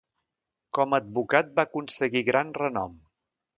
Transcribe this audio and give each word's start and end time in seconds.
Com 0.77 0.95
a 0.95 0.99
advocat 1.03 1.53
va 1.61 1.67
aconseguir 1.69 2.25
gran 2.33 2.53
renom. 2.65 2.99